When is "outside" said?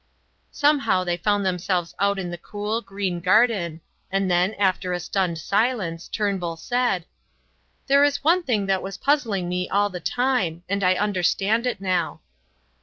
1.99-2.19